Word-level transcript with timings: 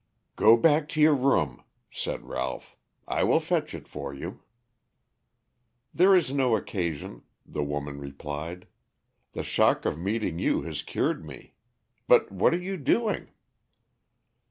"Go 0.35 0.57
back 0.57 0.89
to 0.89 0.99
your 0.99 1.13
room," 1.13 1.61
said 1.91 2.25
Ralph. 2.25 2.75
"I 3.07 3.23
will 3.23 3.39
fetch 3.39 3.75
it 3.75 3.87
for 3.87 4.11
you." 4.15 4.39
"There 5.93 6.15
is 6.15 6.31
no 6.31 6.55
occasion," 6.55 7.21
the 7.45 7.63
woman 7.63 7.99
replied. 7.99 8.65
"The 9.33 9.43
shock 9.43 9.85
of 9.85 9.99
meeting 9.99 10.39
you 10.39 10.63
has 10.63 10.81
cured 10.81 11.23
me. 11.23 11.53
But 12.07 12.31
what 12.31 12.51
are 12.51 12.57
you 12.63 12.77
doing?" 12.77 13.29